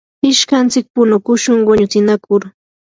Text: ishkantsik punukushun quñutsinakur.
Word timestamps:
ishkantsik 0.29 0.85
punukushun 0.93 1.59
quñutsinakur. 1.67 2.41